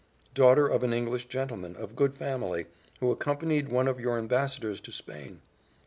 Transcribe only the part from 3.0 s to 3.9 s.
who accompanied one